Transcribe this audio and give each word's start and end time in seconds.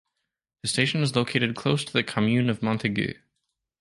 The 0.63 0.67
station 0.67 1.03
is 1.03 1.15
located 1.15 1.55
close 1.55 1.85
to 1.85 1.93
the 1.93 2.01
commune 2.03 2.49
of 2.49 2.61
Montaigu. 2.63 3.19